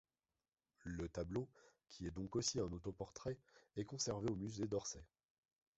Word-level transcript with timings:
Le 0.85 1.07
tableau, 1.09 1.47
qui 1.87 2.07
est 2.07 2.15
donc 2.15 2.35
aussi 2.35 2.59
un 2.59 2.63
autoportrait, 2.71 3.37
est 3.75 3.85
conservé 3.85 4.31
au 4.31 4.35
musée 4.35 4.65
d'Orsay. 4.65 5.05